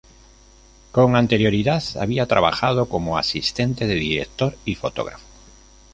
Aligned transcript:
Con 0.91 1.15
anterioridad 1.15 1.83
había 1.99 2.25
trabajado 2.25 2.89
como 2.89 3.19
asistente 3.19 3.85
de 3.85 3.93
director 3.93 4.57
y 4.65 4.73
fotógrafo. 4.73 5.23